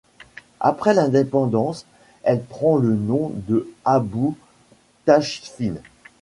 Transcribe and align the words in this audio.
Après 0.61 0.95
l'indépendance, 0.95 1.85
elle 2.23 2.41
prend 2.43 2.77
le 2.79 2.95
nom 2.95 3.31
de 3.35 3.71
Abou 3.85 4.35
Tachfine. 5.05 5.79